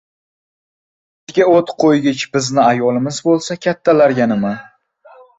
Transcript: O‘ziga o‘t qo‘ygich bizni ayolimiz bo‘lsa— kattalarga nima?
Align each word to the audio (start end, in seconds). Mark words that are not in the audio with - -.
O‘ziga 1.31 1.45
o‘t 1.57 1.67
qo‘ygich 1.83 2.23
bizni 2.37 2.61
ayolimiz 2.63 3.19
bo‘lsa— 3.27 3.57
kattalarga 3.67 4.27
nima? 4.33 4.55